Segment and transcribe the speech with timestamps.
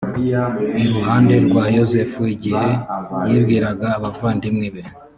[0.85, 2.69] iruhande rwa yozefu igihe
[3.29, 4.83] yibwiraga abavandimwe be